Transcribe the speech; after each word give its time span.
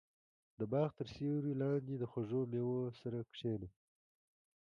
•د 0.59 0.61
باغ 0.71 0.89
تر 0.99 1.07
سیوري 1.15 1.53
لاندې 1.61 1.93
د 1.97 2.03
خوږو 2.11 2.41
مېوو 2.51 2.81
سره 3.01 3.19
کښېنه. 3.31 3.67